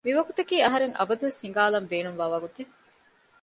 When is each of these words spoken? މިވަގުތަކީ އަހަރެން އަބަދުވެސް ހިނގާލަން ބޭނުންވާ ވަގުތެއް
މިވަގުތަކީ 0.05 0.55
އަހަރެން 0.65 0.95
އަބަދުވެސް 0.99 1.39
ހިނގާލަން 1.43 1.87
ބޭނުންވާ 1.91 2.25
ވަގުތެއް 2.33 2.73